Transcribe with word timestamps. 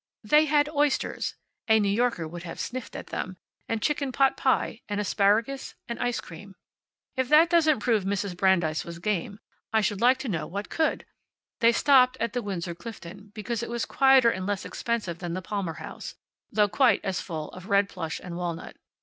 They 0.23 0.45
had 0.45 0.67
oysters 0.69 1.35
(a 1.69 1.79
New 1.79 1.89
Yorker 1.91 2.27
would 2.27 2.41
have 2.41 2.59
sniffed 2.59 2.95
at 2.95 3.11
them), 3.13 3.37
and 3.69 3.83
chicken 3.83 4.11
potpie, 4.11 4.81
and 4.89 4.99
asparagus, 4.99 5.75
and 5.87 5.99
ice 5.99 6.19
cream. 6.19 6.55
If 7.15 7.29
that 7.29 7.51
doesn't 7.51 7.81
prove 7.81 8.03
Mrs. 8.03 8.35
Brandeis 8.35 8.83
was 8.83 8.97
game, 8.97 9.39
I 9.71 9.81
should 9.81 10.01
like 10.01 10.17
to 10.21 10.27
know 10.27 10.47
what 10.47 10.71
could! 10.71 11.05
They 11.59 11.71
stopped 11.71 12.17
at 12.19 12.33
the 12.33 12.41
Windsor 12.41 12.73
Clifton, 12.73 13.29
because 13.35 13.61
it 13.61 13.69
was 13.69 13.85
quieter 13.85 14.31
and 14.31 14.47
less 14.47 14.65
expensive 14.65 15.19
than 15.19 15.35
the 15.35 15.41
Palmer 15.43 15.73
House, 15.75 16.15
though 16.51 16.67
quite 16.67 17.05
as 17.05 17.21
full 17.21 17.49
of 17.49 17.69
red 17.69 17.87
plush 17.87 18.19
and 18.19 18.35
walnut. 18.35 18.77